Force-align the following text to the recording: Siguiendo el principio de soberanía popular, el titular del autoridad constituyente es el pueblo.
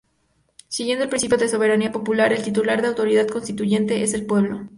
Siguiendo 0.67 1.03
el 1.03 1.11
principio 1.11 1.37
de 1.37 1.47
soberanía 1.47 1.91
popular, 1.91 2.33
el 2.33 2.41
titular 2.41 2.77
del 2.81 2.89
autoridad 2.89 3.27
constituyente 3.27 4.01
es 4.01 4.15
el 4.15 4.25
pueblo. 4.25 4.67